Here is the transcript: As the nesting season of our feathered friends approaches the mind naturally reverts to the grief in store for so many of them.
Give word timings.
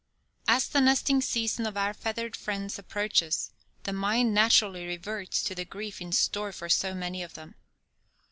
As 0.47 0.67
the 0.67 0.81
nesting 0.81 1.21
season 1.21 1.67
of 1.67 1.77
our 1.77 1.93
feathered 1.93 2.35
friends 2.35 2.79
approaches 2.79 3.51
the 3.83 3.93
mind 3.93 4.33
naturally 4.33 4.87
reverts 4.87 5.43
to 5.43 5.53
the 5.53 5.63
grief 5.63 6.01
in 6.01 6.11
store 6.11 6.51
for 6.51 6.69
so 6.69 6.95
many 6.95 7.21
of 7.21 7.35
them. 7.35 7.53